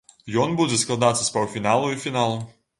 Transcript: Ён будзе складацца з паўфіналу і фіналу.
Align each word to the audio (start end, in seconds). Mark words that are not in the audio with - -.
Ён 0.43 0.55
будзе 0.61 0.79
складацца 0.85 1.21
з 1.21 1.29
паўфіналу 1.37 1.95
і 1.95 2.03
фіналу. 2.07 2.45